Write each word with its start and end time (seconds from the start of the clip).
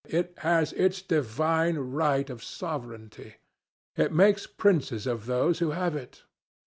It 0.09 0.33
has 0.39 0.73
its 0.73 0.99
divine 1.03 1.75
right 1.77 2.27
of 2.31 2.43
sovereignty. 2.43 3.35
It 3.95 4.11
makes 4.11 4.47
princes 4.47 5.05
of 5.05 5.27
those 5.27 5.59
who 5.59 5.69
have 5.77 5.95
it. 5.95 6.23